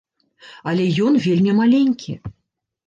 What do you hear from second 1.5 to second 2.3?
маленькі.